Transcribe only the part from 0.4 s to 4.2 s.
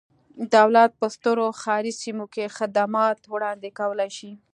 دولت په سترو ښاري سیمو کې خدمات وړاندې کولای